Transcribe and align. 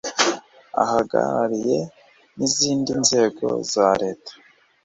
ahagarariye 0.83 1.79
n 2.35 2.39
izindi 2.47 2.91
nzego 3.03 3.45
za 3.73 3.87
leta 4.01 4.31